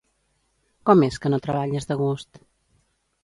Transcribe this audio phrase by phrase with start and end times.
[0.89, 2.43] Com es que no treballes de gust?